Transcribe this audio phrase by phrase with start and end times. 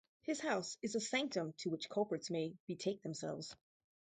[0.23, 3.55] His house is a sanctum to which culprits may betake themselves.